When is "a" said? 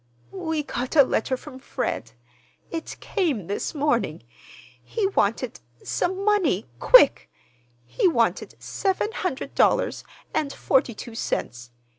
0.95-1.03